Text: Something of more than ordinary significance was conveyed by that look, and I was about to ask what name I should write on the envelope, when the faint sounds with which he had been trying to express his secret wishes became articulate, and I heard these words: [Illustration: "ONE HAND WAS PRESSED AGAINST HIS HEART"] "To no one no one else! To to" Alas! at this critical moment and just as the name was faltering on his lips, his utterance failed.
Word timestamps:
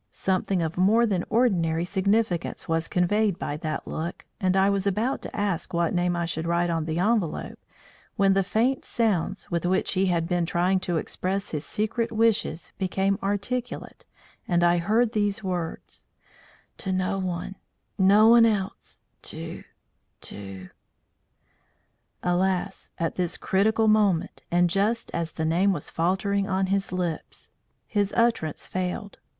Something 0.09 0.63
of 0.63 0.79
more 0.79 1.05
than 1.05 1.23
ordinary 1.29 1.85
significance 1.85 2.67
was 2.67 2.87
conveyed 2.87 3.37
by 3.37 3.55
that 3.57 3.85
look, 3.87 4.25
and 4.39 4.57
I 4.57 4.67
was 4.67 4.87
about 4.87 5.21
to 5.21 5.35
ask 5.35 5.75
what 5.75 5.93
name 5.93 6.15
I 6.15 6.25
should 6.25 6.47
write 6.47 6.71
on 6.71 6.85
the 6.85 6.97
envelope, 6.97 7.59
when 8.15 8.33
the 8.33 8.41
faint 8.43 8.83
sounds 8.83 9.51
with 9.51 9.63
which 9.63 9.91
he 9.93 10.07
had 10.07 10.27
been 10.27 10.47
trying 10.47 10.79
to 10.79 10.97
express 10.97 11.51
his 11.51 11.67
secret 11.67 12.11
wishes 12.11 12.71
became 12.79 13.19
articulate, 13.21 14.03
and 14.47 14.63
I 14.63 14.79
heard 14.79 15.11
these 15.11 15.43
words: 15.43 16.07
[Illustration: 16.79 16.97
"ONE 16.97 17.11
HAND 17.11 17.27
WAS 17.27 17.59
PRESSED 17.97 18.01
AGAINST 18.01 18.01
HIS 18.01 18.01
HEART"] 18.01 18.01
"To 18.01 18.03
no 18.07 18.23
one 18.23 18.23
no 18.23 18.27
one 18.29 18.45
else! 18.47 19.01
To 19.21 19.63
to" 20.21 20.69
Alas! 22.23 22.89
at 22.97 23.17
this 23.17 23.37
critical 23.37 23.87
moment 23.87 24.41
and 24.49 24.67
just 24.67 25.11
as 25.13 25.33
the 25.33 25.45
name 25.45 25.71
was 25.71 25.91
faltering 25.91 26.49
on 26.49 26.65
his 26.67 26.91
lips, 26.91 27.51
his 27.85 28.11
utterance 28.17 28.65
failed. 28.65 29.19